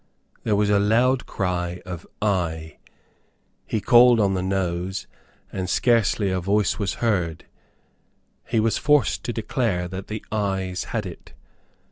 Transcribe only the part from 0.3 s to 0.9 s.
There was a